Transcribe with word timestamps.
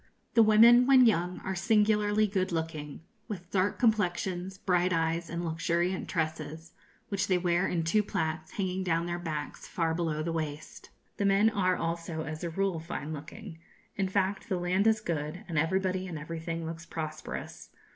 The 0.33 0.41
women, 0.41 0.87
when 0.87 1.05
young, 1.05 1.37
are 1.41 1.53
singularly 1.53 2.25
good 2.25 2.51
looking, 2.51 3.01
with 3.27 3.51
dark 3.51 3.77
complexions, 3.77 4.57
bright 4.57 4.91
eyes, 4.91 5.29
and 5.29 5.45
luxuriant 5.45 6.09
tresses, 6.09 6.71
which 7.09 7.27
they 7.27 7.37
wear 7.37 7.67
in 7.67 7.83
two 7.83 8.01
plaits, 8.01 8.53
hanging 8.53 8.83
down 8.83 9.05
their 9.05 9.19
backs 9.19 9.67
far 9.67 9.93
below 9.93 10.23
the 10.23 10.31
waist. 10.33 10.89
The 11.17 11.25
men 11.25 11.51
are 11.51 11.75
also, 11.75 12.23
as 12.23 12.43
a 12.43 12.49
rule, 12.49 12.79
fine 12.79 13.13
looking. 13.13 13.59
In 13.95 14.09
fact, 14.09 14.49
the 14.49 14.57
land 14.57 14.87
is 14.87 15.01
good, 15.01 15.43
and 15.47 15.59
everybody 15.59 16.07
and 16.07 16.17
everything 16.17 16.65
looks 16.65 16.87
prosperous. 16.87 17.69